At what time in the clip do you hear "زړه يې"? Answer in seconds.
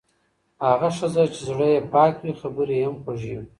1.49-1.81